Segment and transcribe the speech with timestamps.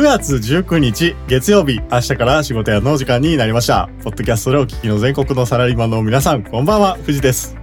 [0.00, 7.54] 9月19日月曜日明日から仕事やの時間になりましたポッドキャストでお聞きの全国のサラリーマンの皆さんこんばんは藤です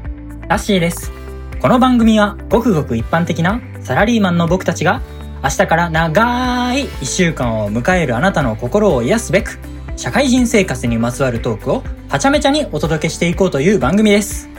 [0.48, 1.12] ラッシーです。
[1.60, 5.02] この番組はごくごく一般的なサラリーマンの僕たちが
[5.44, 9.58] 明日から長い一週間を迎えるあなたの心を癒すべく
[9.96, 14.57] 社会人生活にまつわるトークをはちゃめちゃにお届けしていこうという番組です。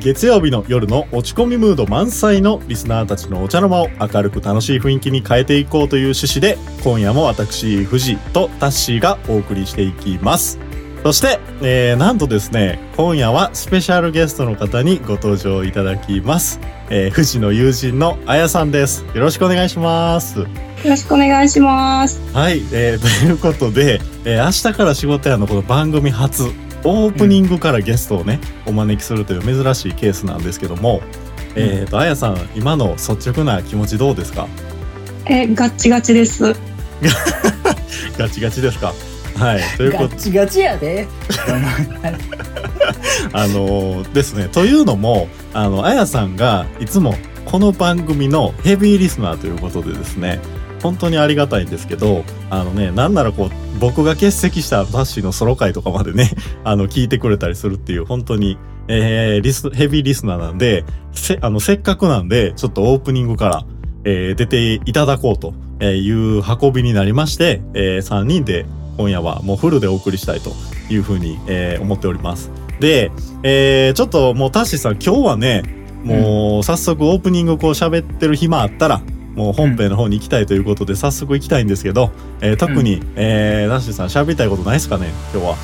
[0.00, 10.58] 月曜日の夜の落ち込みムード満載のリスナーたちのお茶の間を明るく楽しい雰囲気に変えていこうという趣旨で今夜も私藤とタッシーがお送りしていきます。
[11.02, 16.58] そして、えー、なんとですね今夜はスペシャルゲストの方にご登場いただきます、
[16.90, 19.04] えー、藤の友人のあやさんです。
[19.14, 20.40] よろしくお願いします。
[20.40, 20.46] よ
[20.84, 22.20] ろしくお願いします。
[22.32, 26.52] はい、えー、ということで、えー明日から仕事屋のこの番組初
[26.84, 31.00] オープニングからゲストをね、お招きするという珍しいケースなんですけども、
[31.54, 34.46] えーとあやさん今の率直な気持ちどうですか？
[35.26, 36.54] え、ガッチガチです。
[38.18, 38.92] ガチガチですか？
[39.36, 41.06] はいということチガチやで。
[43.32, 50.40] あのーですねというのもあのあやさんがいつもこの番組のヘビーリスナーということでですね
[50.82, 56.30] 本当にありがたいんですけどあのねなんならこう僕が欠席したバッシーのソロ会とかまでね
[56.64, 63.64] あの聞いてくれたりするっていう本当に、えーリスヘビーリスナーなんでせあのせっかくなんでちょっとオープニングから、
[64.04, 65.54] えー出ていただこうと
[65.84, 68.66] いう運びになりまして、え3人で
[68.96, 70.52] 今夜はもうフルでお送りしたいと
[70.90, 72.50] いうふうに、えー思っております。
[72.80, 73.10] で、
[73.42, 75.62] えーちょっともうタッシーさん今日はね
[76.04, 79.02] もう早速オープニングこう喋ってる暇あったら
[79.38, 82.10] もう本編の方に行きたいということで早速行きたいんですけど、
[82.40, 85.10] えー特に、えータッシーさん喋りたいことないですかね？
[85.32, 85.56] 今日は。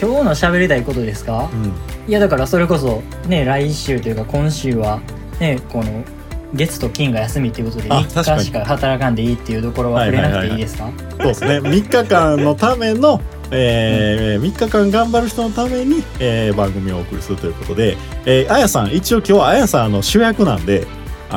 [0.00, 1.48] 今日の喋りたいことですか？
[1.52, 1.72] うん。
[2.06, 5.00] いやだからそれこそね、来週というか今週は
[5.40, 6.04] ね、この
[6.52, 8.38] 月と金が休みということであ3確かに。
[8.40, 10.92] 日しか働かんでいいっていうところは触れなくていいですか？
[11.10, 11.58] そうですね。
[11.60, 13.20] 3日間のための、
[13.50, 20.86] えー3日間頑張る人のために、えー番組をお送りするということで、えーあやさん、一応今日はあやさんあの主役なんで、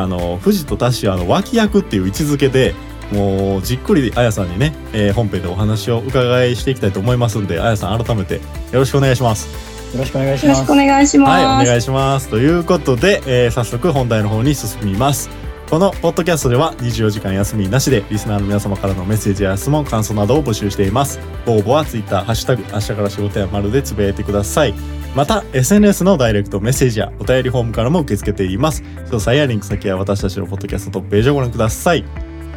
[0.02, 2.76] あの、藤とタッシーはあの脇役っていう位置づけで、
[3.12, 8.42] もうじっくりあやさんにね、えー本編でお話を伺いしていきたいと思いますんで、あやさん改めてよ
[8.74, 9.48] ろしくお願いします。
[9.94, 10.76] よろしくお願いしますよろしくお。
[10.76, 11.30] 願いします。
[11.30, 12.28] はい、お願いします。
[12.28, 15.30] ということで、えー早速本題の方に進みます。
[15.70, 21.20] このポッドキャストでは24時間休みなしでリスナーの皆様からのメッセージや質問、感想などを募集しています。
[21.46, 24.74] ご応募は Twitter、ハッシュタグ、明日から仕事や丸でつぶやいてください。
[25.16, 28.84] また、SNS のダイレクトメッセージやお便りフォームからも受け付けています。
[28.84, 32.06] 詳細やリンク先は私たちのポッドキャストトップページをご覧ください。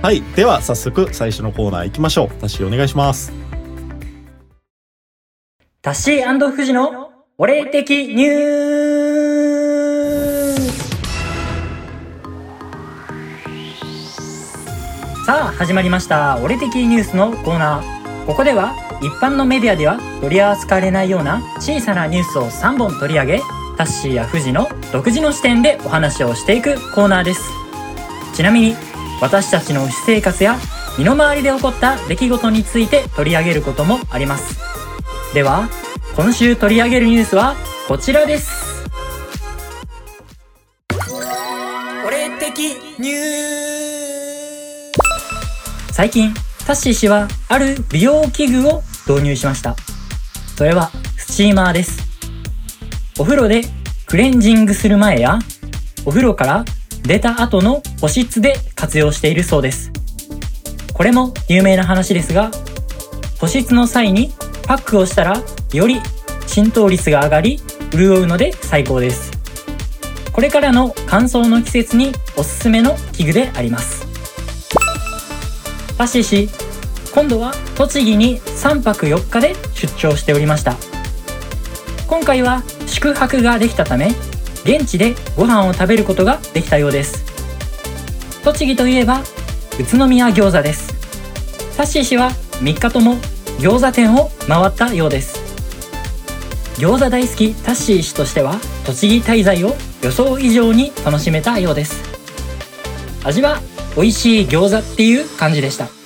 [0.02, 0.22] はい。
[0.36, 2.28] では、早速最初のコーナー行きましょう。
[2.40, 3.32] タシお願いします。
[5.82, 10.90] タッシーフジのお礼的ニュース
[15.24, 23.40] さあ始まりました「俺的ニュース」のコーナーここでは一般のメディアでは取り扱われないような小さなニュースを3本取り上げ
[23.78, 27.40] タッシーやフジの独自の視点でお話をしていくコーナーです。
[28.34, 28.76] ちなみに
[29.22, 30.58] 私たちの私生活や
[30.98, 34.58] 身の回りで起こった出来事について取り上げることもあります。
[35.32, 35.68] では
[36.16, 37.54] 今週取り上げるニュースは
[37.88, 38.84] こちらです。
[42.06, 44.92] 俺的ニュー
[45.92, 46.34] 最近
[46.66, 49.74] タッシー氏はある美容器具を導入しました。
[50.56, 51.98] それはスチーマーです。
[53.18, 53.62] お風呂で
[54.06, 55.38] クレンジングする前や
[56.04, 56.64] お風呂から
[57.02, 59.90] 出た後の保湿で活用しているそうです。
[60.92, 62.50] これも有名な話ですが
[63.40, 64.30] 保湿の際に
[64.66, 65.42] パックをしたら
[65.72, 66.00] より
[66.46, 67.60] 浸透率が上がり
[67.90, 69.32] 潤うので最高です。
[70.32, 74.06] これからの乾燥の季節におすすめの器具であります。
[75.98, 76.48] パシ氏
[77.12, 80.76] 今度は栃木に3泊4日で出張しておりました。
[82.06, 84.08] 今回は宿泊ができたため
[84.64, 87.24] 現地でご飯を食べることができたようです。
[88.44, 89.20] 栃木といえば
[89.78, 90.94] 宇都宮餃子です。
[91.76, 92.30] タッシー氏は
[92.60, 93.16] 3日とも
[93.58, 95.38] 餃子店を回ったようです。
[96.76, 102.02] 餃子大好きタッシー氏としては栃木滞在を予想以上に楽しめたようです。
[103.24, 103.60] 味は
[103.96, 105.99] 美味しい餃子っていう感じでした。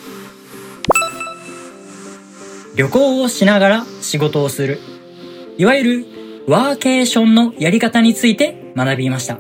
[2.77, 4.81] 旅行をしながら仕事をする。
[5.59, 6.07] いわゆる
[6.49, 9.39] ワーケーションのやり方について学びました。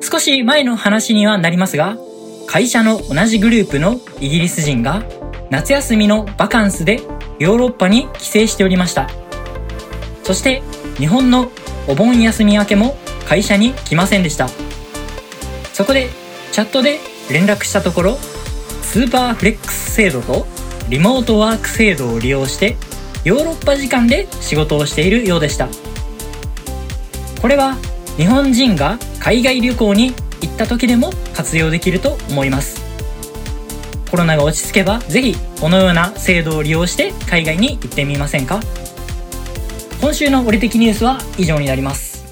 [0.00, 1.96] 少し前の話にはなりますが
[2.46, 5.02] 会社の同じグループのイギリス人が
[5.50, 7.00] 夏休みのバカンスで
[7.38, 9.08] ヨーロッパに帰省しておりました。
[10.22, 10.62] そして
[10.96, 11.50] 日本の
[11.86, 12.96] お盆休み明けも
[13.26, 14.48] 会社に来ませんでした。
[15.74, 16.08] そこで
[16.50, 16.98] チャットで
[17.30, 18.16] 連絡したところ
[18.80, 20.46] スーパーフレックス制度と
[20.88, 22.76] リモートワーク制度を利用して
[23.24, 25.68] ヨーロッパ時間で仕事をしているようでした。
[27.40, 27.76] これは
[28.16, 32.82] 日本人が海外旅行に行った時でも活用できると思います。
[34.10, 38.60] コロナが落ち着けばぜひこのような制度を利用して海外に行ってみませんか？
[40.00, 42.24] 今週の俺的ニュースは以上になります。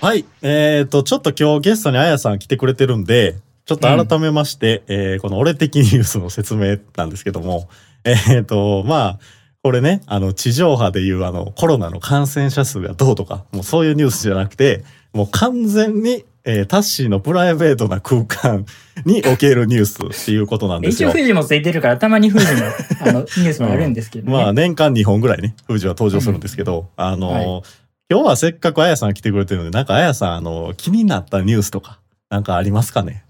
[0.00, 0.24] はい。
[0.40, 3.36] えっ、と、ちょっと今日ゲストにあやさん来てくれてるんで、
[3.70, 7.68] ちょっと改めまして、えーこの俺的ニュースの説明なんですけども、
[8.02, 9.18] えっ、と、まあ、
[9.62, 14.82] これね、あの、地上波でいうあの、コロナの感染者数がどうとか、もうそういうニュースじゃなくて、
[15.12, 18.66] もう完全に、えータッシーのプライベートな空間
[19.04, 21.10] におけるニュースっていうことなんですよ。
[21.10, 21.14] 一応。
[21.14, 22.62] 富士もついてるからたまに富士の
[23.08, 27.62] あのニュースもあるんですけどね、まあ年間2本ぐらいね、富士は登場するんですけど、あの、は
[28.10, 32.00] 今日はせっかくあやさん来てくれてるので、なんかあやさん、あの、気になったニュースとか、
[32.30, 33.22] なんかありますかね？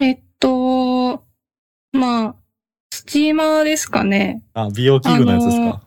[0.00, 1.24] えっと、
[1.92, 2.34] まあ、
[2.90, 4.42] スチーマーですかね。
[4.54, 5.82] あ、美容器具のやつですか、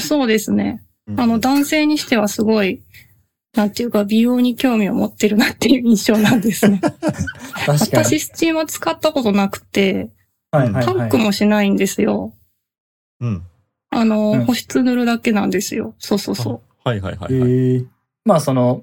[0.00, 0.82] そうですね。
[1.06, 2.82] うんあの、男性にしてはすごい、
[3.54, 6.80] なんていうか、美容に興味を持ってるなっていう印象なんですね。
[7.66, 10.10] 確かに私、スチーマー使ったことなくて、
[10.50, 12.32] はいはいはいパックもしないんですよ。
[13.20, 13.42] うん。
[13.90, 15.94] あの、うん保湿塗るだけなんですよ。
[15.98, 17.48] そうそうそはいはいはい、は
[17.80, 17.86] い。
[18.24, 18.82] まあその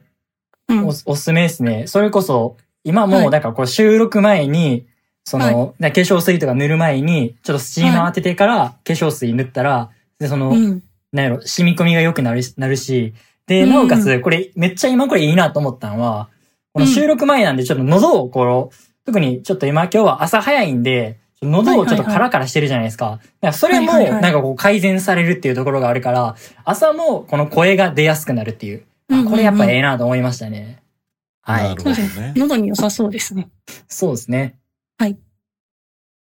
[0.69, 0.74] う。
[0.74, 0.89] うんお。
[0.89, 1.88] おすすめですね。
[1.88, 4.86] それこそ、今もなんかこう収録前に、
[5.24, 10.83] その、化粧水とか塗る前に、ちょっとスチーマー当ててから化粧水塗ったら、で、その、うん。
[11.12, 13.13] なんやろ、染み込みが良くなるしなるし、
[13.45, 16.30] で、うんなおかつ、これ、めっちゃ今これいいなと思ったのは、
[16.74, 18.75] この収録前なんでちょっと喉をこう、
[19.06, 23.19] 特にちょっと今今日は朝早いんで、喉をちょっとカラカラしてるじゃないですか。
[23.51, 28.84] それも、なんかこう改善されるっていうところがあるから、朝もこの声が出やすくなるっていう。
[29.12, 30.81] あこれやっぱええなと思いましたね。
[31.41, 31.75] はい
[32.19, 32.33] ね。
[32.38, 33.49] 喉に良さそうですね。
[33.88, 34.57] そうですね。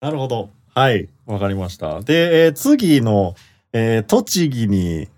[0.01, 0.51] なるほど。
[0.75, 1.09] はい。
[1.27, 2.01] わかりました。
[2.01, 3.35] で、えー次の、
[3.73, 5.12] えー栃木に、タ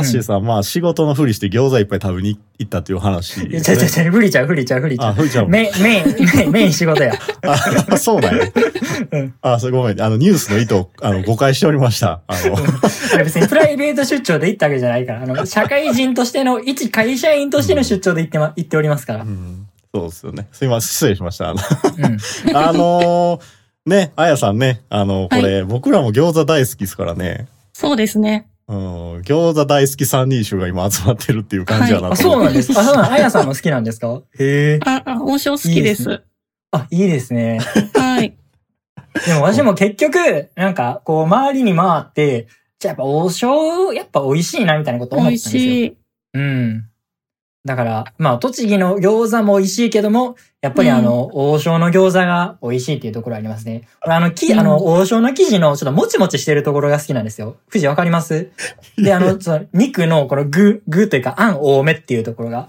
[0.00, 5.14] ッシーさん、まあ仕事のふりして餃子いっぱい食べに行ったっていう話ね、ちゃうちゃうちゃう、不利ちゃう、不利ちゃう、不利ちゃあ、う。
[5.14, 5.50] ふりちゃんも。
[5.50, 7.14] メイン、メイン、メイン、仕事や。
[7.90, 8.52] あ、そうだよ。
[9.10, 10.00] うんあ、それごめん。
[10.00, 12.20] あの、ニュースの意図を、あの、誤解しておりました。
[12.26, 12.56] あの、
[13.14, 19.26] あれ別にプライベート出張で行ったわけじゃないから、あの、社会人としての、一会社員としての出張で行ってま、行っておりますからう。
[19.26, 20.48] ん、そうですよね。
[20.52, 20.88] すいません。
[20.88, 21.50] 失礼しました。
[21.50, 21.60] あの、
[22.48, 22.56] うん。
[22.56, 27.46] あのーね、あやさんね、あの、これ、僕らも餃子大好きですからね。
[27.72, 28.48] そうですね。
[28.68, 32.72] うん、餃子大好き三人衆が今集まってるっていう感じやなあ、と思ってそうなんです。
[32.78, 34.22] あ、そうなん、あやさんも好きなんですか？
[34.38, 34.80] へえ。
[34.84, 35.72] あ、あ、王将好きです。
[35.72, 36.22] いいです
[36.72, 37.60] あ、いいですね。
[37.94, 38.36] はい。
[39.26, 42.48] でも私も結局、なんか、こう、周りに回って、
[42.80, 45.62] じゃあやっぱ王将、やっぱ美味しいな、みたいなこと思ったん美味ですよ。
[45.62, 45.96] しい。
[46.34, 46.84] うん。
[47.66, 53.88] だから、まあ、栃木の餃子も美味しいけども、やっぱりあの、王将の餃子が美味しいっていうところありますね。
[54.04, 57.56] 俺あの、き、あの、王将の生地のちょっともちもちしてるところが好きなんですよ。
[57.70, 58.50] 富士わかります？
[58.96, 62.68] で、あの、その肉のこの具、具というか、あん多めっていうところが。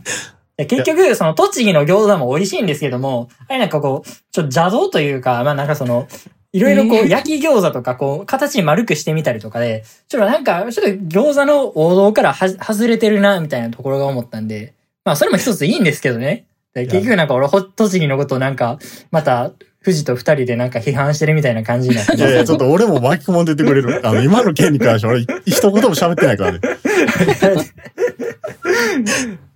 [0.58, 6.08] で結局、その栃木の餃子も美味しいんですけども、あれなんかこう、ちょっと邪道というか、まあなんかその、
[6.54, 14.74] いろいろこう、えー焼き餃子とか、こう、形丸くしてみたりとかで、ちょっとなんか、ちょっと餃子の王道からは外れてるな、みたいなところが思ったんで、
[15.08, 16.48] まあそれも一ついいんですけどね。
[16.74, 18.78] で結局なんか俺、ほ栃木のことをなんか、
[19.10, 24.02] また、富士と二人でなんか批判してるみたいな感じになっていやいや、ちょっと俺も巻き込んでてくれる。
[24.06, 26.60] あの、今の件に関して俺、一言も喋ってないからね。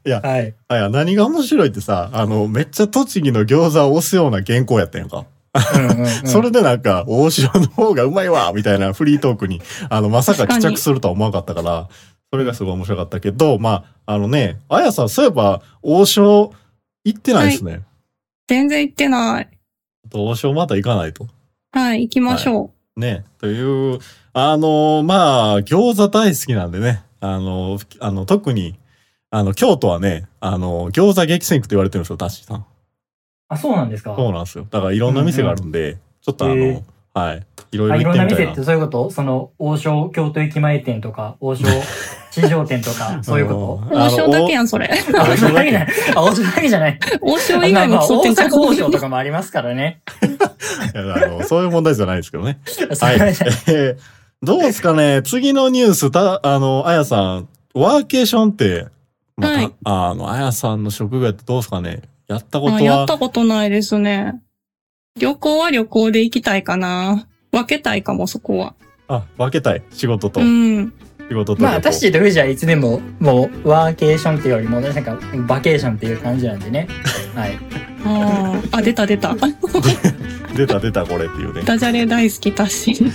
[0.06, 0.54] いや、はい。
[0.70, 5.26] あいや、何が面白いってさ、あの、めっちゃ栃木の餃子を押すような原稿やったんやんか。
[6.24, 11.90] それでなんか、大城の方がうまいわみたいなフリートークに、あの、まさか帰着するとは思わなかったから、
[12.32, 16.54] それがすごい面白かったけど、まあ、あのね、あやさん、そういえば、王将、
[17.04, 17.82] 行ってないですね。
[18.48, 19.50] 全然行ってない。
[20.14, 21.28] 王将また行かないと。
[21.72, 24.00] はい、行きましょね、という、
[24.34, 28.78] あの、まあ、餃子大好きなんでね、あの、あの、特に、
[29.30, 32.66] あの、京都はね、あの、餃子激戦区と言われてるんですよ、タッシーさん。
[33.48, 34.16] あ、そうなんですか？
[34.16, 34.68] そうなんですよ。
[34.70, 37.46] だからいろんな店があるんで、ちょっとあの、はい。
[37.72, 38.24] いろいろ行ってみたいな。
[38.24, 39.10] な店ってそういうこと？
[39.12, 41.66] その、王将京都駅前店とか、王将
[42.32, 43.96] 地上店とか、そういうこう。
[43.96, 44.90] 王将だけやん、それ。
[45.14, 45.88] 王将だけじゃない。
[46.16, 47.00] あ、王将だけじゃない。
[47.22, 47.98] 王将以外も。
[47.98, 50.02] 大阪王将とかもありますからね。
[50.96, 52.60] あのそういう問題じゃないですけどね。
[52.94, 53.18] そはい。
[54.42, 55.22] どうですかね？
[55.24, 58.88] 次のニュース、た、あの、あやさん、ワーケーションって、
[59.38, 62.02] まあたはいあの、あやさんの職業ってどうですかね？
[62.28, 62.80] やったことは？
[62.80, 64.42] あやったことないですね。
[65.20, 67.28] 旅行は旅行で行きたいかな。
[67.52, 68.74] 分けたいかも、そこは。
[69.10, 69.84] あ、分けたい。
[69.92, 70.40] 仕事と。
[70.40, 70.94] うん。
[71.32, 71.64] 仕事と。
[71.64, 76.88] まあ、私と富士はいつでも、もう、ワーケーションっていうよりも、なんか、バケーションっていう感じなんでね。
[77.34, 77.58] はい。
[78.04, 79.34] あーあ、出た出た。
[80.56, 81.62] 出た 出たこれっていうね。
[81.64, 83.08] ダジャレ大好きタッシー。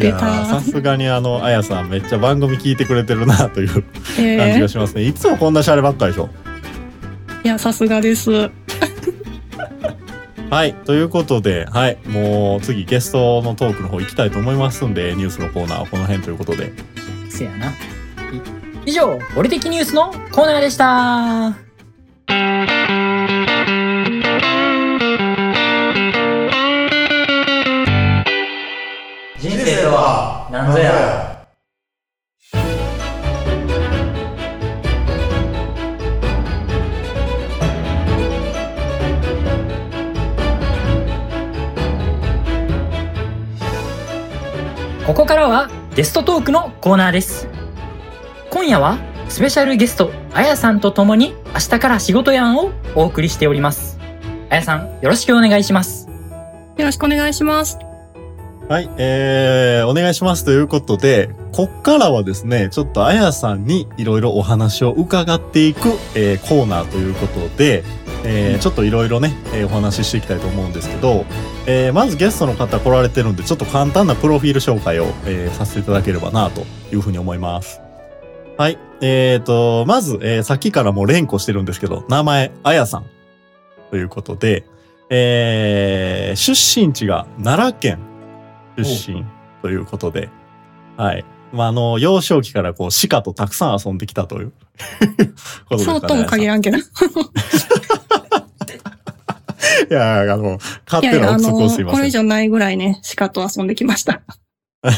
[0.00, 5.02] いやーさすがにあの、あやさんめっちゃ番組聞いてくれてるなという感じえがしますね。
[5.04, 6.28] いつもこんなシャレばっかりでしょ。
[7.42, 8.50] ー、いや、さすがです。
[10.50, 10.74] はい。
[10.74, 11.98] ということで、はい。
[12.06, 16.72] もう次ゲストのトークの方行きたいと思いますんで、ニュースのコーナーはこの辺ということで。
[17.28, 17.70] せやな。
[17.70, 17.72] い
[18.86, 21.56] 以上、俺的ニュースのコーナーでした。
[29.38, 31.25] 人生とは何ぞや。
[45.06, 47.46] ここからはゲストトークのコーナーです。
[48.50, 48.98] 今夜は
[49.28, 54.00] スペシャルゲスト、あやさんと共に明日から仕事やんをお送りしております。
[54.50, 56.08] あやさん、よろしくお願いします。
[56.76, 57.78] よろしくお願いします。
[58.68, 58.90] はい。
[58.98, 67.84] えー、お願いしますということで、こっからはですね、ちょっとあやさんにいろいろお話を伺っていく、えーコーナーということで、
[68.24, 71.24] えーちょっといろいろね、えーお話ししていきたいと思うんですけど、
[71.66, 77.80] えーまずゲストの方来られてるんで、ちょっと簡単なプロフィール紹介を、えーさせていただければなというふうに思います。
[78.58, 78.78] はい。
[79.02, 83.04] えーと、まず、えーさっきからもう連呼してるんですけど、名前、あやさん
[83.90, 84.64] ということで、
[85.10, 86.52] えー出
[86.86, 87.98] 身地が奈良県
[88.76, 88.82] 出
[89.12, 89.24] 身
[89.62, 90.28] ということで、
[90.96, 91.24] はい。
[91.52, 94.56] まあ、あの、幼少期からこう、鹿とたくさん遊んできたというこ
[95.16, 95.84] とですかね。
[95.84, 96.78] そうとも限らんけど。
[99.88, 100.58] いいや、あの、
[100.90, 101.98] 勝手な憶測をのすいません。
[101.98, 104.22] これ以上ないぐらいね、鹿と遊んできました。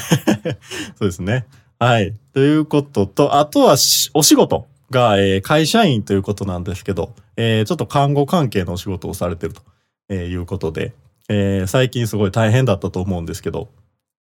[0.99, 1.47] そうですね。
[1.79, 2.15] はい。
[2.33, 9.63] ということと、あとはしお仕事が、えー会社員ということなんですけど、えーちょっと看護関係のお仕事をされてると、
[10.09, 10.93] えーいうことで、
[11.29, 13.69] えー最近すごい大変だったと思うんですけど、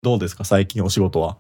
[0.02, 0.44] どうですか？
[0.46, 1.38] 最近お仕事は。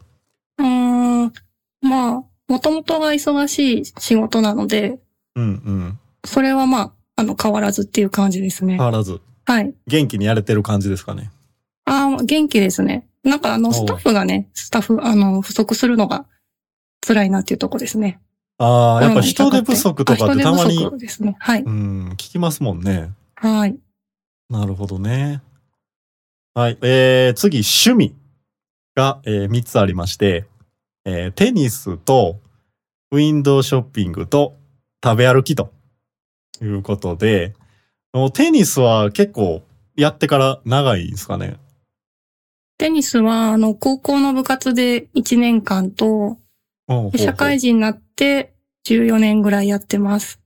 [0.58, 1.34] うーん。
[1.82, 5.00] まあ、もともとが忙しい仕事なので、
[5.36, 6.00] うんうん。
[6.26, 8.86] それはまあ、あの、変わらずっていう感じですね変。
[8.86, 9.74] わらず、はい。
[9.88, 11.32] 元気にやれてる感じですかね。
[11.86, 13.08] ああ、元気ですね。
[13.24, 16.26] なんかあの、スタッフがね、スタッフ、あの、不足するのが
[17.06, 18.20] 辛いなっていうとこですね。
[18.58, 21.36] ああ、やっぱ人手不足とかってたまにあ人手不、足ですね。
[21.40, 21.62] はい。
[21.64, 23.12] うん、聞きますもんね。
[23.36, 23.78] はい。
[24.50, 25.42] なるほどね。
[26.54, 26.78] はい。
[26.82, 28.16] えー、次、趣味
[28.96, 30.46] が、えー、3つありまして、
[31.04, 32.40] えー、テニスと、
[33.12, 34.56] ウィンドウショッピングと、
[35.04, 35.72] 食べ歩きと
[36.64, 37.54] いうことで、
[38.34, 39.62] テニスは結構
[39.96, 41.58] やってから長いんですかね？
[42.78, 46.38] テニスは、あの、高校の部活で1年間と、
[47.16, 48.54] 社会人になって
[48.86, 50.40] 14年ぐらいやってます。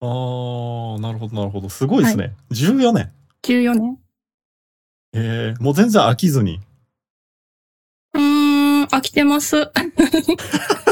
[0.00, 1.68] ああ、なるほど、なるほど。
[1.68, 2.34] すごいですね。
[2.50, 3.12] 14年。
[3.42, 3.98] 14年
[5.12, 6.60] えー、もう全然飽きずに。
[8.14, 8.20] うー
[8.82, 9.70] ん、飽きてます。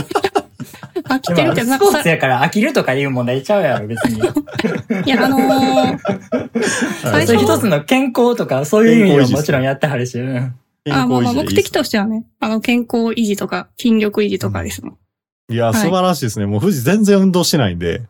[1.04, 4.18] 飽きてるけど、なんかさスポーツ、やから飽きるとかいう問題ちゃうやろ、別に。
[5.06, 5.98] いや、あのーはい
[7.02, 10.18] 最初それ一つの健康とか、そういう意味ももちろんやってはるし。
[10.18, 10.54] うん
[10.90, 14.92] あまあまあ目的ととしてはね、あの、健康維持とか、筋力維持とかですね。
[15.48, 16.46] いや、はい素晴らしいですね。
[16.46, 18.02] もう富士全然運動してないんで。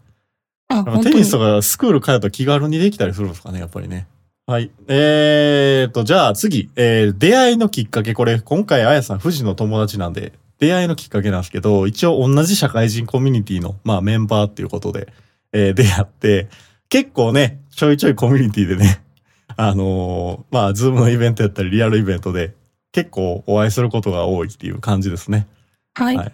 [0.69, 4.09] あ、あの本当にテニスとかスクール通うと気軽にできたりするんですかね、やっぱりね。
[4.47, 4.71] はい。
[4.89, 10.33] えーと、じゃあ次、えー出会いのきっかけ、これ、今回、あやさん、富士の友達なんで、
[10.65, 15.13] 出会いのきっかけなんですけど、一応同じ社会人コミュニティの、まあメンバーっていうことで、
[15.53, 16.49] えー出会って、
[16.89, 19.03] 結構ね、ちょいちょいコミュニティでね、
[19.57, 22.55] あのーまあ、ズームのイベントやったり、リアルイベントで、
[22.93, 25.47] 結構お会いすることが多いっていう感じですね。
[25.95, 26.17] はい。
[26.17, 26.33] はい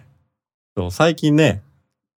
[0.77, 1.61] そう最近ね、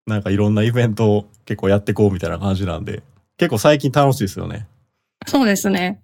[0.05, 3.01] なんかいろんなイベントを結構やってこうみたいな感じなんで、
[3.37, 4.67] 結構最近楽しいですよね。
[5.25, 5.99] そうですね。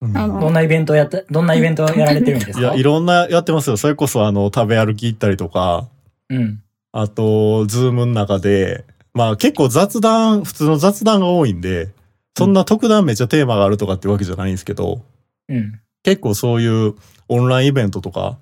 [0.00, 2.60] どんなイベントやった、どんなイベントやられてるんですか？
[2.60, 3.76] いや、いろんなやってますよ。
[3.76, 5.88] それこそあの、食べ歩き行ったりとか、
[6.28, 6.62] うん。
[6.92, 11.88] あと、ズームの中で、まあ結構雑談、普通の雑談が多いんで、
[12.36, 15.02] そんな特段めっちゃテーマがあるとかってわけじゃないんですけど、
[15.48, 15.80] うん。
[16.04, 16.94] 結構そういう
[17.28, 18.38] オンラインイベントとか、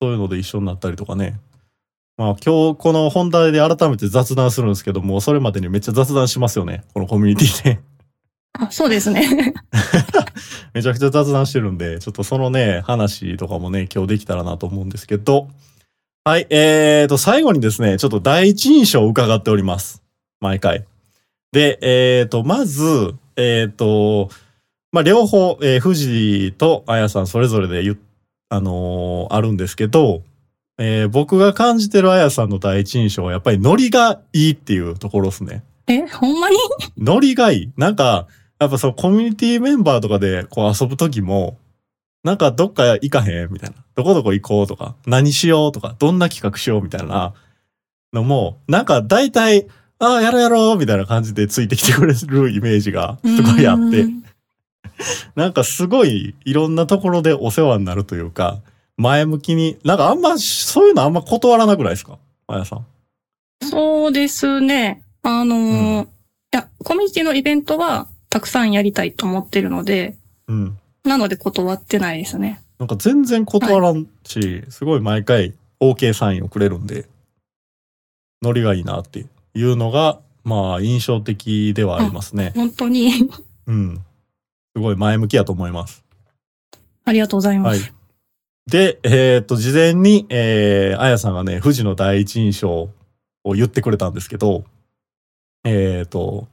[0.00, 1.38] そういうので一緒になったりとかね。
[2.16, 6.84] まあ今日この本題で改めて雑談するんですけども、それまでにめっちゃ雑談しますよね。
[6.94, 7.80] このコミュニティで。
[8.60, 9.54] あ、そうですね。
[10.74, 15.48] めちゃくちゃ雑談してるんで、ちょっとそのね、話とかもね、今日できたらなと思うんですけど。
[16.24, 20.02] はい、えーと、最後にですね、ちょっと第一印象を伺っております。
[20.40, 20.84] 毎回。
[21.52, 24.28] で、えーと、まず、えーと、
[24.92, 27.96] まあ、両方、えー、富士とあやさんそれぞれで言っ、
[28.48, 30.22] あのーあるんですけど、
[30.78, 35.62] えー僕が感じてるあやさんの第一印象はやっぱりノリがいいっていうところですね。
[35.86, 36.56] え、ほんまに？
[36.98, 37.70] ノリがいい。
[37.76, 38.26] なんか、
[38.58, 41.58] やっぱそうコミュニティメンバーとかでこう遊ぶ時も、
[42.24, 43.76] なんかどっか行かへんみたいな。
[43.94, 47.34] どこどこ行こうとか、何しようとか、どんな企画しようみたいな
[48.12, 49.66] のも、なんか大体、
[49.98, 54.22] ああ、やろうやろうみたいな感じでついてきてくれるイメージがすごいあってう、ん
[55.34, 58.60] なんかすごいいろんなところでお世話になるというか、
[58.96, 62.18] 前向きに、なんかあんま、そういうのあんま断らなくないですか？
[62.48, 62.86] まやさん。
[63.62, 65.02] そうですね。
[65.22, 66.08] あのーうん
[66.52, 70.14] いや、コミュニティのイベントはたくさんやりたいと思ってるので、
[70.46, 70.78] うん。
[71.04, 72.60] なので断ってないですね。
[72.78, 77.06] なんか全然断らんし、すごい毎回 OK サインをくれるんで、
[78.42, 79.24] ノリがいいなって
[79.54, 82.52] いうのが、まあ印象的ではありますね。
[82.54, 83.10] 本当に
[83.66, 84.04] うん。
[84.74, 86.04] すごい前向きやと思います。
[87.06, 87.94] ありがとうございまはいす。。
[88.66, 92.90] で、えーっと、事前に、えー、あやさんがね、富士の第一印象
[93.44, 94.64] を言ってくれたんですけど、
[95.64, 96.48] えーっと、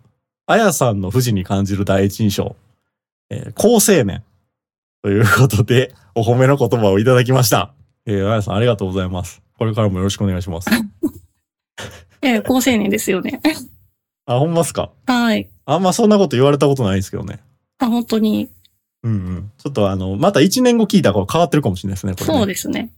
[0.45, 2.55] あやさんの富士に感じる第一印象、
[3.29, 4.23] えー好青年
[5.01, 7.73] ということで、お褒めの言葉をいただきました。
[8.05, 9.41] えー、あやさんありがとうございます。
[9.57, 10.69] これからもよろしくお願いします。
[12.21, 13.41] ええ、高青年ですよね。
[14.25, 14.91] あ、ほんまっすか？
[15.07, 15.49] はい。
[15.65, 17.39] あんまそんなこと言われたことないですけどね。
[17.79, 18.49] あ、本当に、
[19.03, 19.51] うんうん。
[19.57, 22.91] ちょっとあの、また一年後聞いたら変わってるかもしれないですね、これねそうですね。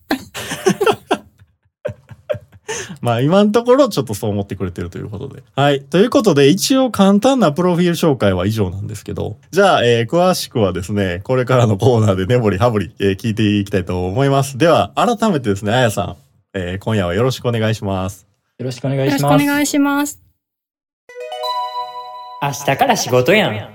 [3.01, 5.43] まあ今のところちょっとそう思ってくれてるということで。
[5.55, 5.81] はい。
[5.81, 14.57] ということで一応簡単なプロフィール紹介は以上なんですけど、じゃあ、えー詳しくはですね、これからのコーナーで根掘り葉掘り、えー聞いていきたいと思います。
[14.57, 16.15] では、改めてですね、あやさん、
[16.53, 18.25] えー今夜はよろしくお願いします。
[18.57, 19.45] よろしくお願よろしくおいします。
[19.45, 20.19] 願いします。
[22.41, 23.74] 明日から仕事やん。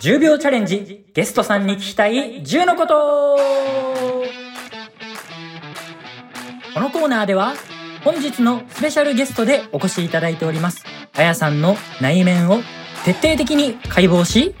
[0.00, 3.36] 10秒チャレンジゲストさんに聞きたい10のこと。
[6.72, 7.52] このコーナーでは
[8.02, 10.84] 本日のスペシャルゲストでお越しいただいております
[11.14, 12.60] あやさんの内面を
[13.04, 14.54] 徹底的に解剖し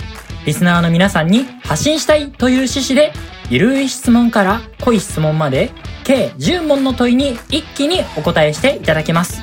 [0.44, 3.12] リスナーの皆さんに発信したいという趣旨で
[3.48, 5.70] ゆるい質問から濃い質問まで
[6.04, 9.42] 計10問の問いに一気にお答えしていただきます。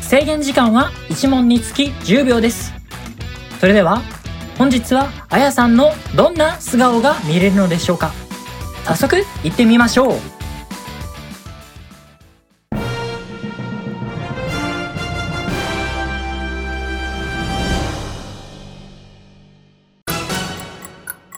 [0.00, 2.72] 制限時間は1問につき10秒です。
[3.60, 4.02] それでは
[4.58, 8.12] 本日はあやさんのどんな素顔が見れるのでしょうか？
[8.86, 10.16] 早速行ってみましょう。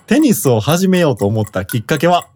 [0.06, 2.28] テニスを始めようと思ったきっかけは？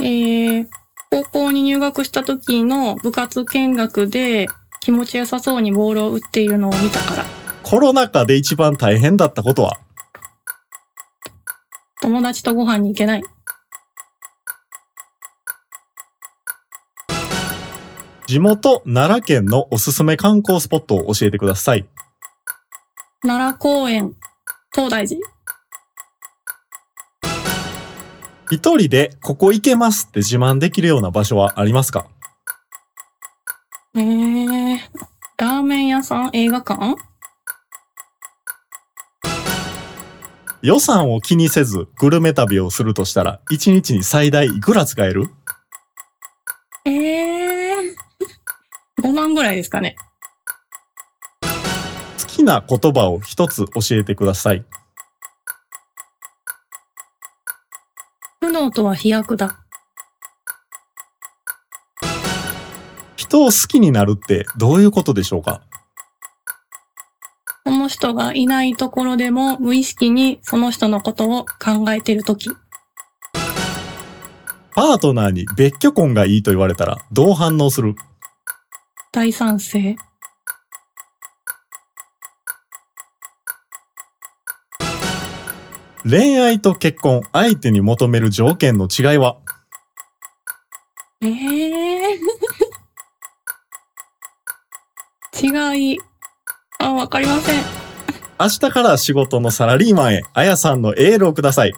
[0.00, 0.66] えー、
[1.10, 4.46] 高校に入学した時の部活見学で
[4.80, 7.45] 気持ちよさそうにボールを打っているのを見たから。
[7.68, 9.76] コロナ禍で一番大変だったことは？
[12.00, 13.24] 友達とご飯に行けない。
[18.28, 21.88] 地元奈良県のおすすめ観光スポットを教えてください。
[23.22, 24.14] 奈良公園、
[24.72, 25.20] 東大寺。
[28.48, 32.06] 一人でここ行けますって自慢できるような場所はありますか？
[33.96, 34.78] えー、
[35.38, 36.94] ラーメン屋さん、映画館？
[40.62, 45.30] 予算を気にせずグルメ旅をするとしたら1日に最大いくら使える？
[46.84, 47.94] えー、
[49.02, 49.96] 5万ぐらいですかね。
[51.42, 54.64] 好きな言葉を一つ教えてください。
[58.40, 59.60] 不能とは飛躍だ。
[63.16, 65.62] 人を好きになるってどういうことでしょうか？
[65.72, 65.75] そ
[67.86, 72.50] の人がいないところでも無意識にその人のことを考えているとき。
[74.74, 77.94] パートナーに別居婚がいいと言われたらどう反応する？
[79.12, 79.94] 大賛成。
[86.08, 89.36] 恋愛と結婚、相手に求める条件の違いは？
[91.22, 95.74] ええー。
[95.74, 95.98] 違い。
[96.86, 97.62] あ、わかりません。
[98.38, 101.72] 明日から仕事のサラリーマンへ、あやさんのエールをください。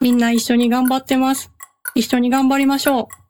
[0.00, 1.50] みんな一緒に頑張ってます。
[1.94, 3.24] 一緒に頑張りましょう。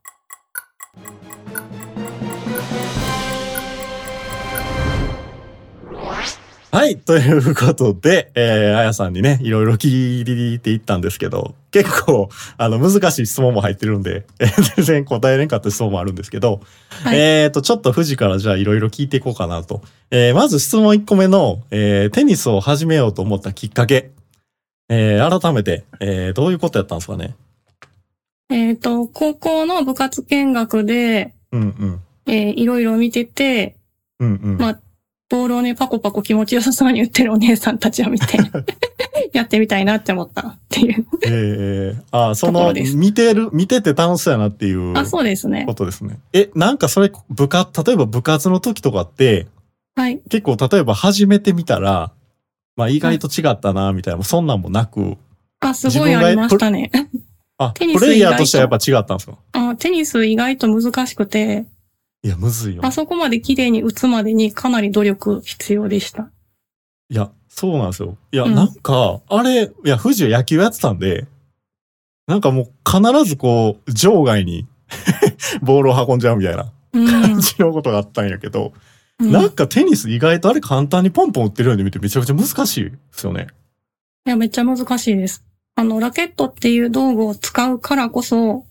[6.72, 6.98] はい。
[6.98, 16.60] ということで、えー、あやさんにね、いろいろ聞いていったんですけど、結構、あの、難しい質問も入ってるんで、え 全然答えれんかった質問もあるんですけど、
[17.02, 19.82] はいえっ、と、ちょっと富士からじゃあいろいろ聞いていこうかなと。
[20.12, 24.10] えーまず質問1個目の、えーテニスを始めようと思ったきっかけ。
[24.88, 27.34] えー改めて、えーどういうことやったんですかね？
[28.50, 32.00] えっ、と、高校の部活見学で、うんうん。
[32.32, 33.74] えーいろいろ見てて、
[34.20, 34.58] うんうん。
[34.58, 34.78] まあ
[35.30, 38.38] ボールをね、パコパコ気持ちよさそうに打ってるお姉さんたちを見て、
[39.32, 41.06] やってみたいなって思ったっていう。
[41.26, 45.74] えー、あ、 その、ところです見てる、見てて楽しそうやなっていうあ、そうですねこ。
[45.74, 46.18] とですね。
[46.32, 49.46] え、なんかそれ、部活、例えば部活の時とかって、
[49.96, 50.20] はい。
[50.28, 52.12] 結構例えば始めてみたら、
[52.76, 55.16] まあ意外と違ったな、みたいな、そんなんもなく、
[55.60, 56.90] あ、すごいありましたね。
[57.56, 59.38] あ、テニスプレイヤーとしてはやっぱ違ったんですか？
[59.52, 61.64] あテニス意外と難しくて、
[62.24, 62.82] いや、むずいよ。
[62.84, 66.30] あそこまで綺麗に打つまでにかなり努力必要でした。
[67.10, 68.16] いや、そうなんですよ。
[68.32, 71.26] いや、うんなんか、あれ、いや、富士は野球やってたんで、
[72.26, 74.66] なんかもう必ずこう、場外に
[75.62, 77.06] ボールを運んじゃうみたいなうん。
[77.06, 78.72] 感じのことがあったんやけど、
[79.20, 83.46] うんなんかテニス意外とあれ簡単にポンポン打ってるように見てめちゃくちゃ難しいですよね。
[84.26, 85.44] いや、めっちゃ難しいです。
[85.76, 88.66] あの、ラケットっていう道具を使うからこそ、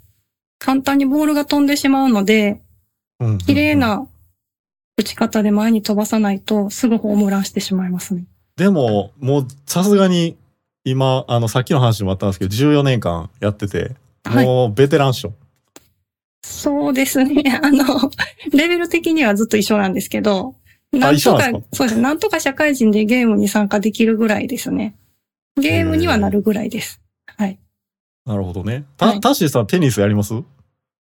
[0.59, 2.61] 簡単にボールが飛んでしまうので、
[3.45, 3.75] 綺麗。
[3.75, 4.07] な
[4.97, 8.25] 打ち方で前に飛ばさないと、すぐホームランしてしまいますね。
[8.57, 10.37] でも、もうさすがに、
[10.83, 14.45] 今、あの、さっきの話にもあったんですけど、14年間やってて、はい。
[14.45, 15.33] もうベテランっしょ。
[16.45, 17.43] そうですね。
[17.63, 18.11] あの、
[18.51, 20.55] レベル的にはずっと一緒なんですけど、
[20.91, 22.03] なんとか一緒なんです、そうですね。
[22.03, 24.95] なんとか社会人でゲームに参加できるぐらいですね。
[25.59, 27.01] ゲームにはなるぐらいです。
[27.25, 27.57] はい。
[28.25, 28.85] なるほどね。
[28.97, 30.33] た、はいタッシーさんテニスやります？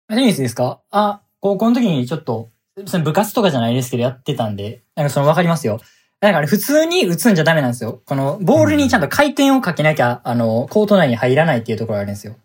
[0.08, 0.80] テニスですか？
[0.90, 2.48] あ、高校の時にちょっと、
[2.86, 5.80] その部活とかじゃないですけどやってたんで、なんかそのわかりますよ。
[6.20, 8.00] なんかあれ普通に打つんじゃダメなんですよ。
[8.06, 12.36] このボールにちゃんと回転をかけなきゃ、あの、コート内に入らないっていうところがあるんですよ。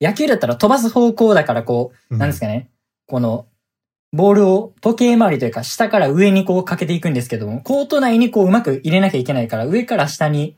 [0.00, 2.68] 野球だったら飛ばす方向だからこう、なんですかね。
[3.08, 3.46] この、
[4.12, 10.56] ボールを時計回りというか下から上にこうかけていくんですけども、コート内にこううまく入れなきゃいけないから、上から下に、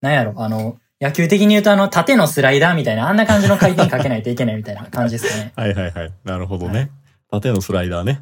[0.00, 5.52] なんやろ、あの、野球的に言うとあの、縦のスライダーみたいな、あんな感じの回転かけないといけないみたいな感じですかね。
[5.56, 6.12] はいはいはい。
[6.24, 6.90] なるほどね。
[7.34, 8.20] 縦のスライダーね。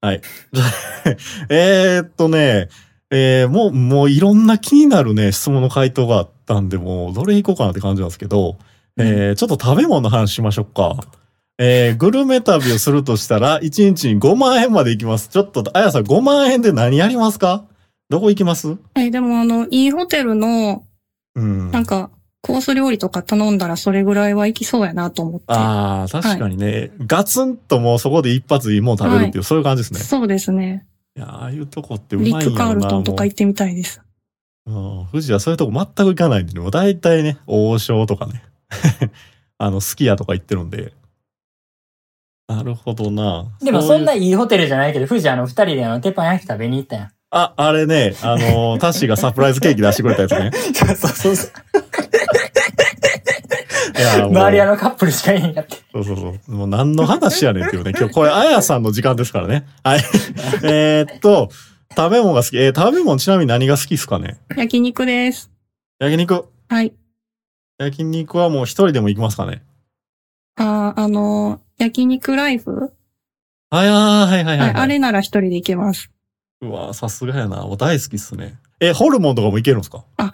[0.00, 0.20] はい。
[1.48, 2.68] えーっとね、
[3.10, 8.56] えー、もう、もういろんな気になるね、質問の回答があったんで、もう、どれいこうかなって感じなんですけど、
[8.96, 10.96] えー、ちょっと食べ物の話しましょうか。
[11.58, 15.28] えー、グルメ旅をするとしたら、1日に5万円まで行きます。
[15.28, 17.64] ちょっと、あやさん5万円で何やりますか？
[18.08, 18.76] どこ行きます？
[18.96, 20.84] え、でもあの、いいホテルの、
[21.34, 21.70] うん。
[21.70, 22.10] なんか、
[22.42, 25.46] コース料理とか頼んだらそれぐらいはいきそうやなと思って。
[25.48, 30.00] ああ、確かにね、ガツンともうそこで一発いいもの食べるっていう、そういう感じですね。
[30.00, 30.84] そうですね。
[31.16, 34.02] いや、ああいうとこってうまいんリやろなックカールトンとか行ってみたいです。
[34.66, 38.42] もううん、富士はそういうとこ全く行かないんでね、もう大体ね、王将とかね、
[39.58, 40.92] あの、すき家とか行ってるんで。
[42.48, 43.46] なるほどな。
[43.62, 47.10] でもそんないいホテルじゃないけど、富士あの二人であの、鉄板焼き食べに行ったやん。
[47.30, 50.50] あ、あれね、あの、タッシーがサプライズケーキ出してくれたやつね。
[50.74, 51.50] そうそうそう。
[54.04, 55.76] 周りあのカップルしかいへんかって。
[55.92, 56.52] そうそうそう。
[56.52, 57.92] もう何の話やねんっていうね。
[57.96, 59.66] 今日これ、あやさんの時間ですからね。
[59.84, 60.00] はい。
[60.64, 61.48] えーっと、
[61.96, 62.56] 食べ物が好き。
[62.58, 64.38] えー食べ物ちなみに何が好きですかね？
[64.56, 65.50] 焼肉です。
[65.98, 66.46] 焼肉？
[66.68, 66.92] はい。
[67.78, 69.62] 焼肉はもう一人でも行きますかね？
[70.56, 72.92] あーあの、焼肉ライフ、
[73.70, 76.10] はいはいはいはい、あれなら一人で行けます。
[76.60, 77.62] うわさすがやな。
[77.62, 78.54] もう大好きっすね。
[78.80, 80.04] え、ホルモンとかもいけるんですか？
[80.18, 80.30] ホル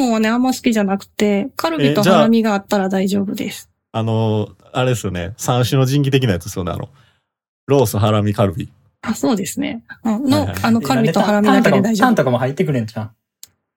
[0.00, 3.70] モンはね、あんま好きじゃなくて、カルビとハラミがあったら大丈夫です。
[3.92, 5.34] あの、あれですよね。
[5.36, 6.72] 三種の神器的なやつですよね。
[6.72, 6.88] あの、
[7.66, 8.70] ロース、ハラミ、カルビ。
[9.02, 9.84] あ、そうですね。
[10.02, 12.06] あの、はいはいあの、カルビとハラミだけで大丈夫。
[12.06, 13.10] タンとかも入ってくるんじゃん。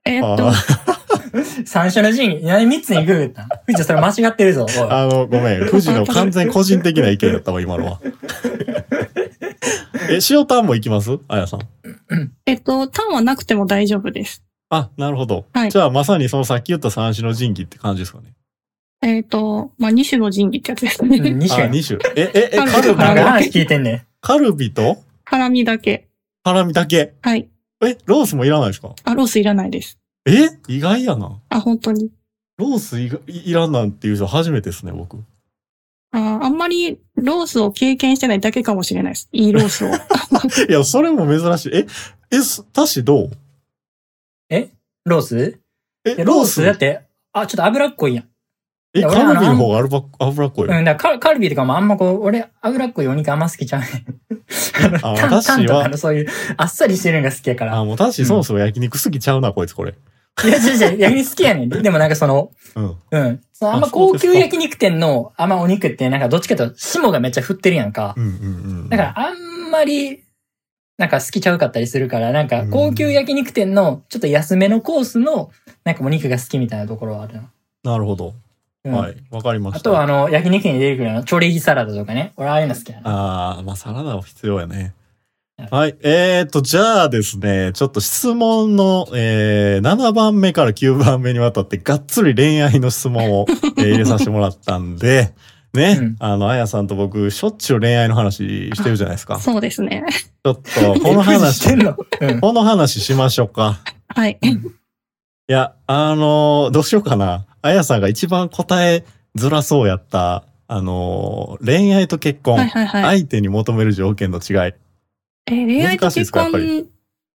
[0.05, 0.53] えーっとあ、
[1.65, 2.43] 三種の神器？
[2.45, 4.67] 何三つにグーったん富士それ間違ってるぞ。
[4.89, 5.67] あの、ごめん。
[5.67, 7.99] 富士の完全個人的な意見だったわ、今のは。
[10.09, 11.17] え、塩タンも行きます？
[11.27, 11.61] あやさん。
[12.45, 14.43] えっと、タンはなくても大丈夫です。
[14.75, 15.45] あ、なるほど。
[15.53, 18.33] はいじゃあ、まさにそのさっき言った三種の神器って感じですかね。
[19.01, 21.17] えっと、まあ、二種の神器ってやつですね。
[21.17, 21.69] うん二あ、種。
[21.69, 21.99] 二種。
[22.15, 25.03] え、え、え、カルビ話聞いてんねカルビと？
[25.25, 26.07] ハラミだけ。
[26.43, 27.13] ハラミだけ。
[27.21, 27.49] はい。
[27.85, 28.95] え、ロースもいらないですか？
[29.03, 29.97] あ、ロースいらないです。
[30.25, 30.49] え？
[30.69, 31.37] 意外やな。
[31.49, 32.11] あ、本当に。
[32.57, 35.17] ロースいがいいらんなんていう人初めてですね、僕。
[36.15, 39.27] ああんまりロースを経験してないだけかもしれないです。
[39.33, 39.89] いいロースを。
[40.69, 41.75] いや、それも珍しい。
[41.75, 41.87] え、
[42.31, 43.31] え、すタシどう？
[43.31, 43.35] え
[45.05, 45.59] ロース？
[46.05, 46.63] えロース？
[46.63, 47.01] だって、
[47.33, 48.25] あ、ちょっと脂っこいやん。
[48.95, 50.69] え、カルビあのの方が脂っ脂っこい。
[50.69, 54.99] うん、だからカカルビとかもあんまこう、俺、脂っこいお肉あんま好きちゃうねん。
[55.01, 57.77] あタンタンとかのそういう、あっさりしてるのが好きやから。
[57.77, 59.95] あ、もうタシそもそも焼肉好きちゃうな、こいつこれ。
[60.45, 61.69] いや、違う違う、焼肉好きやねん。
[61.83, 62.95] でもなんかその、うん。
[63.11, 63.41] うん。
[63.51, 68.21] そのあんま高級焼肉店のあんまお肉ってなんかどっちかと霜がめっちゃ降ってるやんかう。
[68.21, 68.35] んうんう
[68.85, 68.89] ん。
[68.89, 70.22] だからあんまり、
[70.97, 75.51] なんか好きちゃうかったりするから、なんか高級焼肉店のちょっと安めのコースの、
[75.83, 77.51] なんかお肉が好きみたいなところはあるな。
[77.83, 78.33] なるほど。
[78.85, 79.15] うんはい。
[79.31, 79.79] わかりました。
[79.79, 82.33] あとはあの、焼肉に出てくるあの、チョレギサラダとかね。
[82.35, 83.09] 俺ああいうの好きやな。
[83.09, 84.93] ああ、まあサラダは必要やね
[85.57, 85.67] はい。
[85.71, 85.97] はい。
[86.03, 95.33] えーと、じゃあですね、ちょっと質問の、えー、7番目から9番目にわたってがっつり恋愛の質問を、えー入れさせてもらったんで、
[95.73, 99.37] ね、うんあの、あやさんと僕、しょっちゅう恋愛の話してるじゃないですか。
[99.37, 100.05] ちそうですね。
[100.45, 100.61] ょっと、
[100.99, 102.39] この話、んのうん。
[102.41, 103.79] この話しましょうか。
[104.09, 104.37] はい。
[104.43, 107.45] いや、あのーどうしようかな。
[107.63, 109.03] あやさんが一番答え
[109.35, 113.19] づらそうやった、あのー恋愛と結婚、はいはいはい。
[113.19, 114.73] 相手に求める条件の違い。
[115.47, 116.51] えー恋愛と結婚
[116.83, 116.85] っ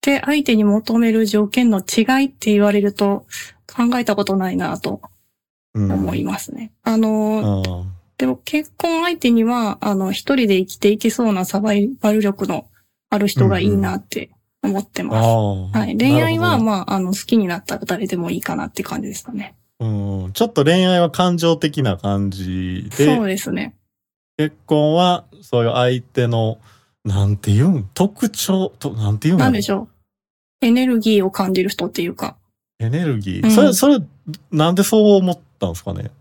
[0.01, 3.25] て相手に求める条件の違いって言われると
[3.67, 5.01] 考えたことないなと
[5.73, 5.91] うん。
[5.91, 6.71] 思いますね。
[6.83, 7.85] あのー、あ
[8.19, 12.65] でも結婚相手には、あの、一人で生きていけそうなサバイバル力の
[13.09, 14.29] ある人がいいなって
[14.61, 15.05] 思ってあ。
[15.05, 15.25] ます。
[15.25, 15.97] あはい。
[15.97, 19.55] 恋愛は、まあ、あの、好きになったら誰でもいいかなって感じですかね。
[19.79, 20.31] うん。
[20.33, 23.73] ちょっと恋愛は感情的な感じそうで、ですね。
[24.37, 26.59] 結婚はそういう相手の、
[27.05, 29.87] なんて言うん特徴と、なんて言うんなんでしょ
[30.61, 30.65] う。
[30.65, 32.35] エネルギーを感じる人っていうか。
[32.79, 33.45] エネルギー。
[33.45, 33.99] うんそれ、それ、
[34.51, 36.11] なんでそう思ったんですかね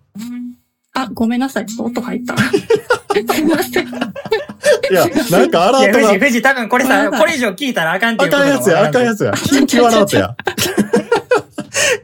[1.02, 1.66] あ、ごめんなさい。
[1.66, 2.36] ちょっと音入った。
[2.36, 3.88] すいません。
[3.88, 3.90] い
[4.94, 9.30] や、なんかアラいや、ートが富士、、多分これさ、これ以上聞いたらあかんっていうことあかんやつや、あかんやつや。
[9.32, 10.36] 緊急アラートや。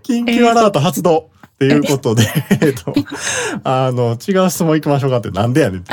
[0.02, 1.30] 緊急アラート発動。
[1.54, 2.24] っていうことで、
[2.62, 2.92] えっと、
[3.62, 5.92] あの、違う質問行きましょうかって、なんでやねんって。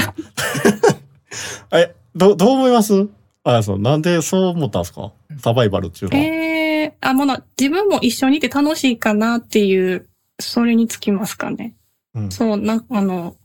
[1.77, 3.07] え、ど、どう思います？
[3.43, 5.11] あやさん、なんでそう思ったんですか？
[5.39, 6.23] サバイバルっていうのは。
[6.23, 10.07] ええあ、もの、自分も一緒にいて楽しいかなっていう、
[10.39, 11.75] それにつきますかね。
[12.15, 13.35] うんそう、なんあの、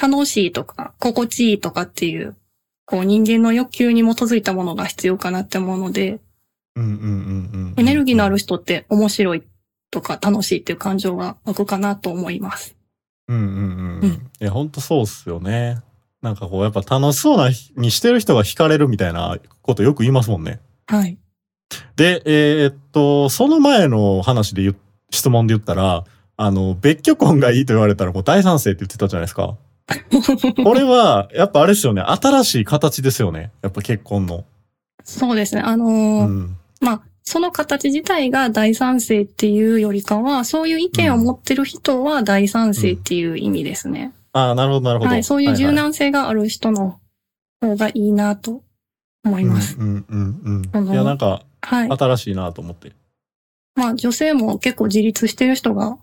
[0.00, 2.36] 楽しいとか、心地いいとかっていう、
[2.84, 6.20] こう人間の欲求に基づいたものが必要かなって思うので。
[6.76, 9.42] エネルギーのある人って面白い
[9.90, 12.76] とか楽しいっていう感情が湧くかなと思います。
[13.26, 14.00] うんうんうん。
[14.02, 15.82] うんいや、ほんとそうっすよね。
[16.22, 20.60] なんかこう、やっぱ楽しそうなにしてる人が惹かれるみたいなことよく言いますもんね。
[20.86, 21.18] はい。
[21.96, 24.76] で、えーっと、その前の話で言う、
[25.10, 26.04] 質問で言ったら、
[26.40, 29.56] あの、別居婚がいいと言われたらもう大賛成って言ってたじゃないですか。
[30.64, 32.00] これは、やっぱあれですよね。
[32.00, 33.50] 新しい形ですよね。
[33.60, 34.44] やっぱ結婚の。
[35.02, 35.62] そうですね。
[35.62, 36.56] あのうーん。
[36.80, 44.12] まあ、その形自体が大賛成っていうよりかは、そういう意見を持ってる人は大賛成っていう意味ですね。
[44.32, 45.10] ああ、なるほど、なるほど。
[45.10, 45.24] はい。
[45.24, 47.00] そういう柔は軟性がある人の
[47.60, 48.62] 方がいいなと
[49.24, 49.76] 思います。
[49.76, 51.90] うんうんうんいや、なんか、はい。
[51.90, 52.92] 新しいなと思って。
[53.74, 55.98] まあ、女性も結構自立してる人が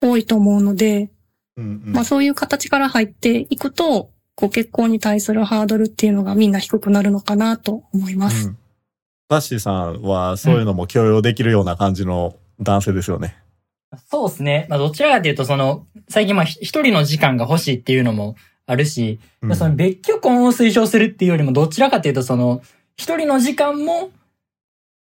[0.00, 1.10] 多いと思うので、
[1.56, 1.92] うんうん。
[1.92, 8.48] まあそういう形から入っていくと、こう結婚に対するハードルっていうのがみんな低くなるのかなと思います。
[8.48, 8.56] うん
[9.30, 13.36] タッシーさんはそういうのも許容できるような感じの男性ですよね。
[14.10, 14.66] そうですね。
[14.68, 18.34] まあ、どちらかというと、その、最近まあ、ひ一人の時間が欲しいっていうのも
[18.66, 22.60] あるし、うんその別居婚を推奨するっていうよりも、どちらかというと、その、
[22.96, 24.10] 一人の時間も、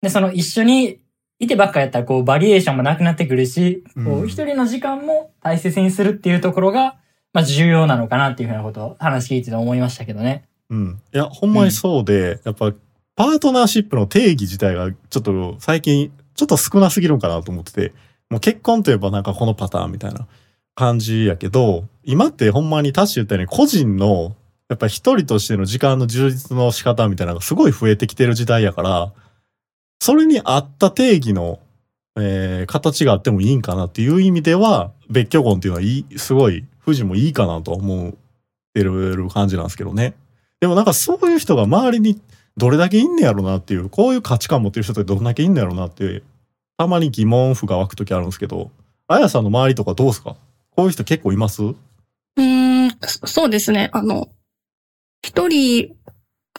[0.00, 1.00] で、その一緒に
[1.38, 6.96] いてばっかやったら、こう、バリエーションもなくなってくるし、こうんう、一人の時間も大切にするっていうところが、
[7.32, 10.44] まあ、重要なのかなっていうふうなことを話聞いてて思いましたけどね。
[10.70, 11.00] うん。
[11.12, 12.72] いや、ほんまにそうで、やっぱ、
[13.16, 17.92] パートナーシップの定義自体が、ちょっと最近、ちょっと少なすぎるんかなと思ってて、
[18.30, 20.26] もう結婚といえばなんかこのパターンみたいな
[20.74, 24.36] 感じやけど、今ってほんまにタッシー言ったように個人の、
[24.68, 29.12] やっぱ一人としての時間の充実の仕方みたいなのがすごい増えてきてる時代やから、
[30.04, 31.60] それに合った定義の、
[32.14, 38.12] えー形があってもいいんかなっていう意味では、別居婚っていうのはいい、すごい、富士もいいかなと思っ
[38.74, 40.12] てる感じなんですけどね。
[40.60, 42.20] でもなんかそういう人が周りに
[42.58, 46.22] どれだけいんねやろなっていう、こういう価値観持ってる人ってどんだけいんねやろなって、
[46.76, 48.70] たまに疑問符が湧くときあるんですけど、
[49.08, 50.36] あやさんの周りとかどうですか？
[50.76, 51.62] こういう人結構います？
[51.62, 52.90] うーん、
[53.24, 53.88] そうですね。
[53.94, 54.28] あの、
[55.22, 55.96] 一人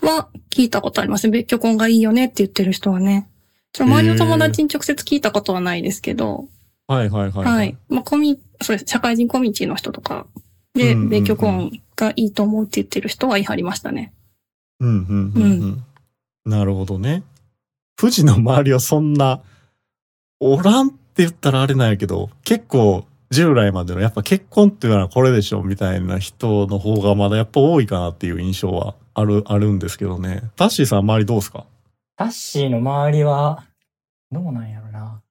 [0.02, 1.32] は聞いたことありますね。
[1.32, 3.30] 別居婚がいいよねって言ってる人はね。
[3.84, 6.48] 周りの友達に直接聞いたことはないですけど、
[6.88, 7.46] はいはいはい。
[7.46, 7.78] はい。
[7.90, 8.90] まあ、コミ、そうです。
[8.90, 10.28] 社会人コミュニティの人とか
[10.74, 14.12] で、うんうんうん別居婚がいいと思うって言ってる人は言い張りましたね。
[14.80, 15.84] うんうんうんうん。
[16.46, 17.24] なるほどね。
[17.98, 19.42] 富士の周りはそんな、
[20.42, 30.44] おらんって言ったらあれなんやけど、結構従来までのやっぱ結婚っていうのはこれでしょみたいな人の方がまだやっぱ多いかなっていう印象はある、あるんですけどね。
[30.58, 31.66] タッシーさん周りどうですか？
[32.18, 33.64] タッシーの周りは、
[34.32, 35.22] どうなんやろな。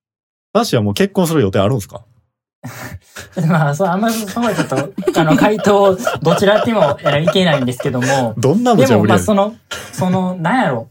[0.53, 2.05] タッシーはもう結婚する予定あるんですか？
[3.49, 4.77] まあ、そう、あんまり、そこはちょっと、
[5.21, 9.55] あの、回答、どちらってもえいけないんですけども、どんな無でも、まあ、その、
[9.93, 10.89] その、なんやろ。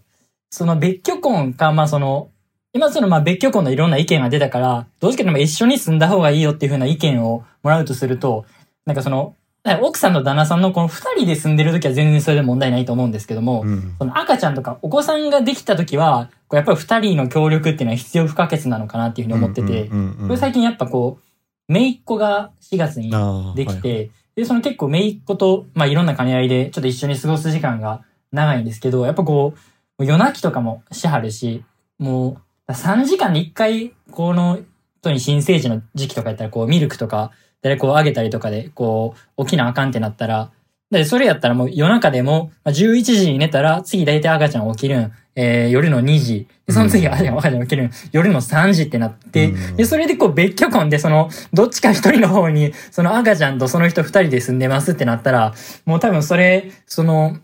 [0.52, 2.30] その別居婚か、まあ、その、
[2.74, 8.46] 今その、まあ、別居婚のいろんな意見が出たから、どうしても一緒に住んだ方がいいよっていうふうな意見をもらうとすると、
[8.86, 9.36] なんかその、
[9.82, 13.96] 奥さんと旦那さんのこの二人で住んでる時は全然それで問題ないと思うんですけども、うん。
[13.98, 19.90] その赤ちゃんとかお子さんができた時は、やっぱり二人の協力っていうのは必要不可欠なのかなっていうふうに思ってて、
[20.38, 23.14] 最近やっぱこう、姪っ子が4月に
[23.56, 29.54] できて、で、その結構姪っ子と、まあいろんな兼ね合いでちょっと一緒に過ごす時間が長いんですけど、やっぱこ
[29.98, 31.64] う、夜泣きとかもしはるし、
[32.00, 34.60] もう3時間に1回、この
[35.00, 37.32] 人に新生児の時期とかやったらこうミルクとか、
[37.70, 40.52] でこうあげたりとかで、こう、起きなあかんってなったら、
[40.92, 46.48] で、それやったらもう夜中でも、まあ11時に寝たら、次大体赤ちゃん起きるん、えー、夜の2時。
[46.68, 47.14] で、その次うん。
[47.14, 49.76] 赤ちゃん起きるん、夜の3時ってなって、うん。
[49.76, 55.54] で、それでこう別居婚で、その、どっちか一人の方に、その赤ちゃんとその人二人で住んでますってなったら、
[55.86, 57.38] もう多分それ、その、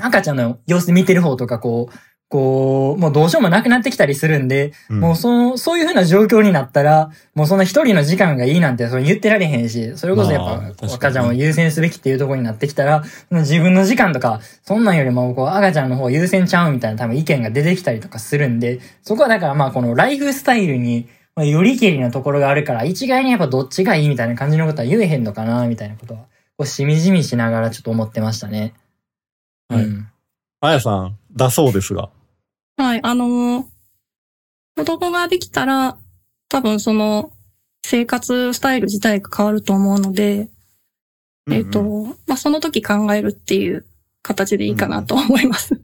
[0.00, 1.94] 赤ちゃんの様子見てる方とか、こう、
[2.28, 26.20] こう、もうどうしようもなくなってきたりするんで、うんもうその、そういう風な状況になったら、もうそんな一人の時間がいいなんてそれ言ってられへんし、それこそやっぱ赤ちゃんを優先すべきっていうところになってきたら、自分の時間とか、そんなんよりもこう赤ちゃんの方優先ちゃうみたいな多分意見が出てきたりとかするんで、そこはだからまあこのライフスタイルに、まあよりけりなところがあるから、一概にやっぱどっちがいいみたいな感じのことは言えへんのかな、みたいなことは、
[26.58, 28.74] こうしみじみしながらちょっと思ってましたね。
[29.68, 30.08] はいうん。
[30.60, 32.10] あやさん、だそうですが。
[32.78, 33.64] はい、あのー
[34.78, 35.98] 子供ができたら、
[36.48, 37.32] 多分その、
[37.84, 40.48] 生活スタイル自体が変わると思うので、
[41.50, 41.82] えっ、と、
[42.28, 43.86] まあ、その時考えるっていう
[44.22, 45.74] 形でいいかなと思います。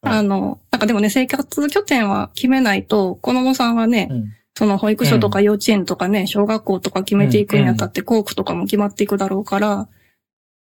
[0.00, 0.18] はい。
[0.18, 4.24] あの、なんかでもね、生活拠点は決めないと、子供さんはね、うん。
[4.54, 9.88] その保育所とか幼稚園とかね、小学校とか決めていくにあたって、校区とかも決まっていくだろうから、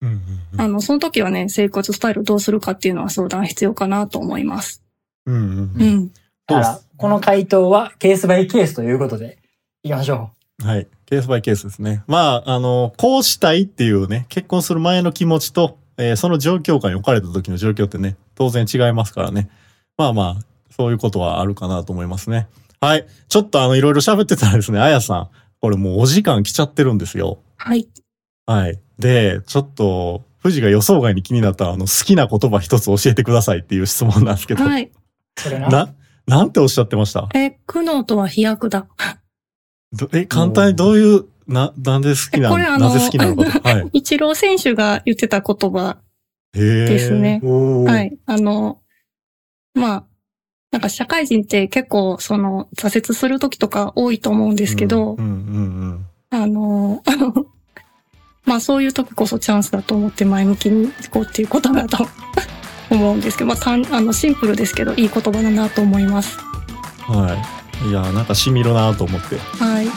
[0.02, 0.20] うんうん
[0.54, 0.60] うん。
[0.60, 4.82] あの、その時はね、生活スタイルどうするかっていうのは相談必要かなと思います。
[5.32, 6.12] うんうん。
[6.46, 9.38] だから、この回答はケースバイケースということで、
[9.82, 10.30] いきましょ
[10.62, 10.88] はい。
[11.06, 12.02] ケースバイケースですね。
[12.06, 19.48] まあ、あの、こうしたいっていうね、結婚する前の気持ちと、えーその状況下に置かれた時の状況ってね、当然違いますからね。
[19.96, 22.48] まあまあ、そういうことはあるかなと思いますね。
[22.80, 23.06] はい。
[23.28, 25.28] ちょっとあの、いろいろ喋ってたらですね、あやさん、
[25.60, 27.38] これもうお時間来ちゃってるんですよ。
[27.56, 27.88] はい。
[28.46, 28.80] はい。
[28.98, 34.90] で、ちょっと、富士が予想外に気になったあの、好きな言葉一つ教えてくださいっていう質問なんですけど、はい。
[35.38, 35.40] う。
[35.40, 35.68] それな。
[35.68, 35.94] な、
[36.26, 37.28] なんておっしゃってました？
[37.34, 38.86] え、苦悩とは飛躍だ。
[39.92, 43.66] どえ、簡単にどういう、な、なんで好きなえこれあのなぜ好きなのかと。
[43.68, 43.90] はい。
[43.94, 45.98] 一郎選手が言ってた言葉。
[46.52, 48.18] ですねはい。
[48.26, 48.80] あの、
[49.74, 50.04] まあ、
[50.72, 55.30] なんか社会人って結構その挫折する時とか多いと思うんですけど、うんうんう
[55.94, 57.46] んあの、あの、
[58.44, 62.06] まあそういう時こそチャンスだと思って前向きに行こうっていうことだと
[62.90, 66.38] 思うんですけど、まあ単あのシンプルですけどいい言葉だなと思います。
[67.08, 67.16] うん。
[67.16, 67.88] はい。
[67.88, 69.38] いや、なんかしみるなと思って。
[69.38, 69.88] はい。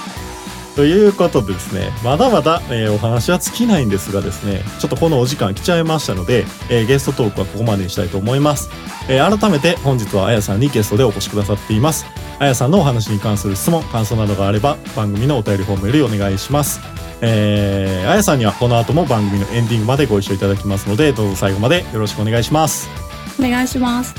[0.76, 8.70] ということでですね、まだまだ、えーお話は尽きないんですがですね、ちょっとこのお時間来ちゃいましたので、えーゲストトークはここまでにしたいと思います。
[9.10, 12.06] えー改めて本日はあやさんにゲストでお越しくださっています。
[12.40, 16.80] あやさんのお話に関する質問、感想などがあれば番組のお便りフォームよりお願いします。
[17.22, 22.90] えー、あやさんにはこの後も番組のエンディングまでご一緒いただきますので、どうぞ最後までよろしくお願いします。
[23.40, 24.16] お願いします。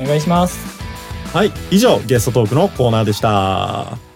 [0.00, 0.58] お願いします。
[1.32, 4.09] はい、以上ゲストトークのコーナーでした。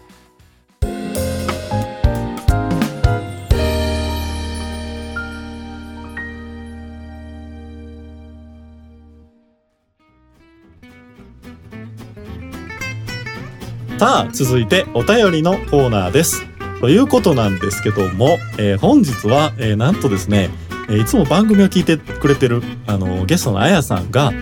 [14.05, 16.45] さあ、続いてお便りのコーナーです。
[16.83, 20.51] ということなんですけども、えー本日は、えーなんとですね、
[20.90, 24.35] えーいつも番組を聞いてくれてる、あのゲストのあやさんが、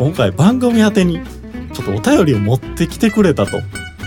[0.00, 1.20] 今回番組宛てに
[1.72, 3.58] ちょっとお便りを持ってきてくれたと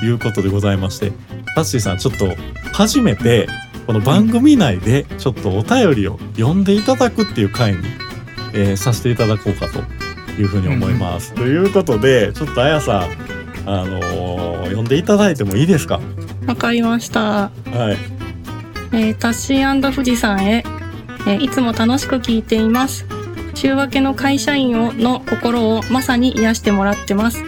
[0.04, 1.14] いうことでございまして、
[1.56, 2.28] タッシーさんちょっと
[2.74, 3.48] 初めて
[3.86, 7.80] この番組内でちょっとお便りを読んでいただくっていう回に、
[8.54, 9.80] えーさせていただこうかと
[10.34, 11.34] いうふうに思います。
[11.34, 13.37] ということで、ちょっとあやさん、
[13.68, 16.00] あのー読んでいただいてもいいですか？
[16.46, 17.22] わかりました。
[17.22, 17.50] は
[17.94, 17.98] い。
[18.94, 20.64] えータッシー富士山へ、
[21.28, 23.06] えーいつも楽しく聞いています。
[23.54, 27.44] 週明けの会社員をの心をまさに癒してもらってます。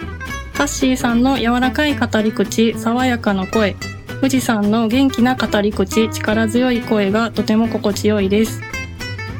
[0.54, 3.76] タッシーさんの柔らかい語り口、爽やかな声、
[4.20, 8.60] 富士山の元気な語り口、力強い声がとても心地よいです。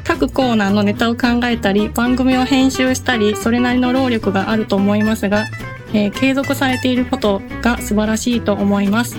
[0.05, 5.47] 各コーナーのネタを考えたり、番組を編集したり、それなりの労力があると思いますが、
[5.93, 9.17] えー継続されていることが素晴らしいと思います。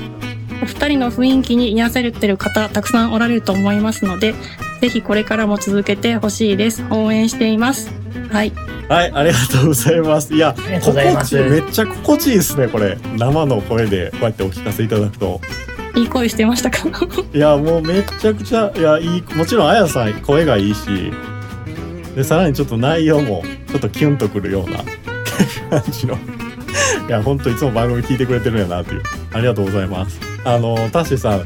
[0.62, 4.36] お二人の雰囲気に癒されてる方たくさんおられると思いますので、
[4.80, 6.84] ぜひこれからも続けてほしいです。
[6.90, 7.92] 応援しています。
[8.30, 8.54] はい。
[8.88, 10.34] はい、ありがとうございます。
[10.34, 12.98] いや、心地いいめっちゃ心地いいですね、これ。
[13.18, 15.40] 生の声でこうやってお聞かせいただくと。
[15.96, 16.88] いい声してましたか？
[17.34, 20.88] いや、もうめちゃくちゃ、いや、いい、もちろんあやさん声がいいし、
[22.16, 24.78] で、さらにちょっと内容もちょっとキュンとくるような
[25.82, 26.18] 感じの。
[27.08, 29.02] いや、ほんといつも番組聞いてくれてるんやなっていう。
[29.34, 30.20] ありがとうございます。
[30.46, 31.46] あの、タッシーさん、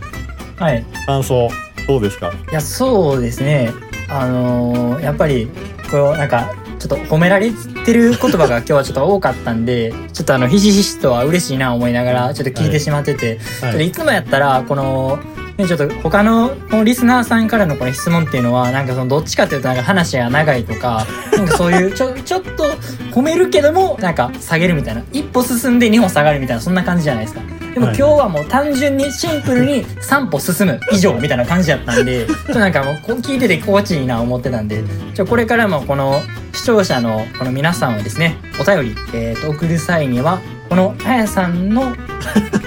[0.58, 0.86] はい。
[1.06, 1.49] 感想、
[1.88, 2.32] どうですか？
[2.51, 3.72] いや、そうですね。
[4.10, 5.47] あのーやっぱり、
[5.89, 7.49] こう、なんか、ちょっと褒められ
[7.86, 13.88] てる言葉が 今日はちょっと多かったんで、ちょっとあの、ひしひしとは嬉しいな思いながら、ちょっと聞いてしまってて、はい。
[13.88, 15.18] いつもやったら、この、
[15.58, 22.66] ね、ちょっと他のこのリスナーさんからのこの質問っていうのは、なんかそのどっちかっていうとなんか話が長いとか、 なんかそういうちょ、ちょっと
[23.12, 25.03] 褒めるけども、なんか下げるみたいな。
[25.14, 27.41] 一歩進んで二歩下がるみたいな、そんな感じじゃないですか。
[27.74, 34.84] でもはい今日はもう単純にシンプルに3歩進む以上みたいな感じだったんで、 ちょっとなんかもう聞いてて心地いいな思ってたんで、
[35.14, 36.22] じゃあこれからもこの
[36.53, 40.39] 視聴者のこの皆さんはですね、お便り、えー、と送る際には、
[40.70, 41.95] このあやさんの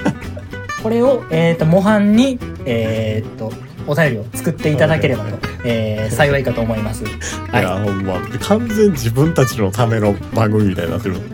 [0.83, 3.53] これを、えっ、と、模範に、えっ、と、
[3.87, 7.05] お便りを作っていただければと、えー幸いかと思います。
[7.05, 7.07] い
[7.51, 7.63] はい。
[7.63, 11.17] や、ほんま、完全自分たちのための番組みたいになってる。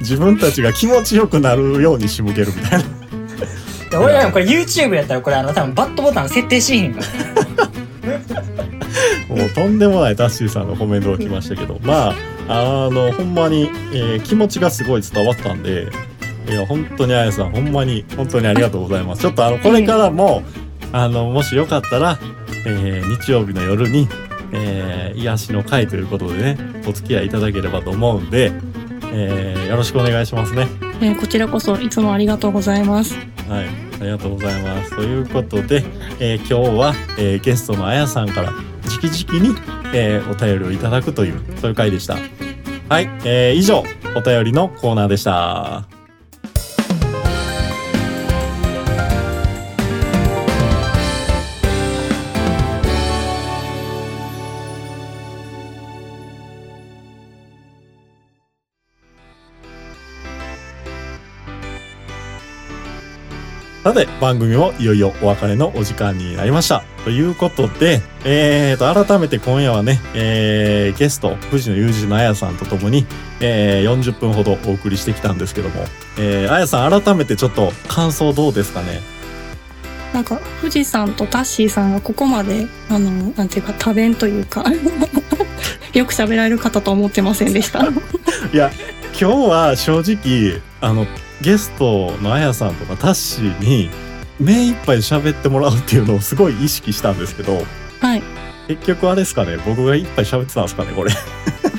[0.00, 2.84] 自分たちが気持ちよくなるように仕向けるみたいな。
[3.90, 7.06] で俺らもこれ YouTube やったらこれあの多分バットボタン設定しへんから。
[9.36, 12.14] もうとんでもないタッシーさんのコメントが来ましたけど、ま
[12.48, 15.88] あ、あの、ほんまに、えー気持ちがすごい伝わったんで、
[16.48, 19.22] いや、本当にあやさん、ほんまに、本当にありがとうございます。
[19.22, 20.42] ちょっとあの、これからも、
[20.92, 22.18] あの、もしよかったら、
[22.66, 24.08] えー日曜日の夜に、
[24.52, 28.52] えー癒しの会ということでね、お付き合いいただければと思うんで、
[29.12, 30.68] えーよろしくお願いしますね。
[31.00, 33.14] えーこちらこそいつもありがとうございます。
[33.48, 33.66] はい、
[34.00, 34.96] ありがとうございます。
[34.96, 35.84] ということで、
[36.20, 39.54] えー今日は、えーゲストのあやさんから直々に、
[39.94, 42.16] えーお便りをいただくという、そういう回でした。
[42.88, 43.84] はい、えー以上、
[44.14, 45.84] お便りのコーナーでした。
[63.82, 66.84] さて、番組もいよいよお別れのお時間になりました。
[67.04, 73.06] ということで、えーと、改めて今夜はね、えー、ゲスト、藤野裕二のあやさんと共に、
[73.40, 75.84] えー、40分ほどお送りしてきたんですけども、
[76.16, 79.00] えー、あやさん改めてちょっと感想どうですかね？
[80.14, 84.62] なんか、富士山とタッシーさんがここまで、あの、なんていうか、多弁というか、
[85.94, 87.80] よく喋られる方と思ってませんでした？
[87.82, 88.70] いや、
[89.18, 91.06] 今日は正直、あの、
[91.42, 93.90] ゲストのあやさんとかタッシーに、
[94.40, 97.64] 目いっぱい喋ってもらうっていうのをすごい意識したんですけど、
[98.00, 98.22] はい。
[98.68, 99.56] 結局あれですかね？
[99.66, 100.92] 僕がいっぱい喋ってたんですかね？
[100.92, 101.12] これ。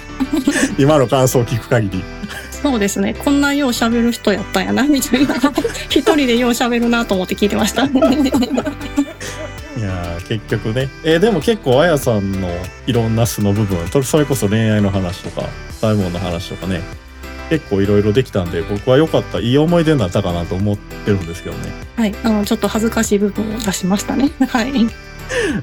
[0.77, 2.03] 今の感想を聞く限り。
[2.51, 3.13] そうですね。
[3.13, 5.35] こんなよう喋る人やったんやな、みたいな。
[5.89, 7.83] 一人でよう喋るなと思って聞いてました。
[7.83, 7.89] い
[9.81, 10.89] やー結局ね。
[11.03, 12.49] えーでも結構あやさんの
[12.87, 15.47] いろんな素の部分、とそれこそ恋愛の話とか、
[15.81, 16.81] サイモンの話とかね、
[17.49, 21.71] 結構いろいろできたんで、僕は良かった、いい思い出になったかなと思ってるんですけどね。
[21.95, 22.15] はい。
[22.23, 24.31] あの、ちょっと恥ずかしい部分を出しましたね。
[24.49, 24.71] はい。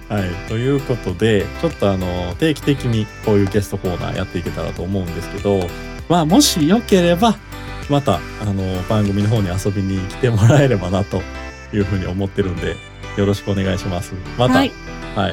[0.09, 0.31] はい。
[0.49, 5.68] ということで、ちょっとあの、定期的にこういうゲストコーナーやっていけたらと思うんですけど、
[6.09, 7.37] まあ、もしよければ、
[7.89, 11.22] また、あの、番組の方に遊びに来てもらえればな、と
[11.72, 12.76] いうふうに思ってるんで、
[13.16, 14.12] よろしくお願いします。
[14.39, 14.68] また、ははい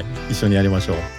[0.00, 1.17] い、一緒にやりましょう。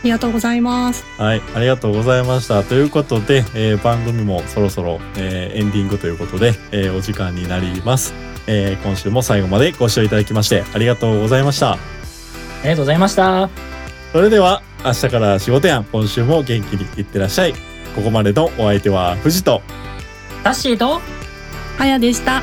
[0.00, 1.04] ありがとうございます。
[1.18, 2.62] はい、ありがとうございました。
[2.62, 8.14] ということで、えー番組もそろそろ、えーエンディングということで、えーお時間になります、
[8.46, 11.72] えー今週も最後までご視聴いただきましてありがとうございました。
[11.72, 11.78] あ
[12.62, 13.48] りがとうございました。
[14.12, 15.84] それでは、明日から仕事やん。
[15.84, 17.54] 今週も元気にいってらっしゃい。
[17.94, 19.62] ここまでのお相手は藤と、
[20.44, 21.00] タッシーと、
[21.78, 22.42] あやでした。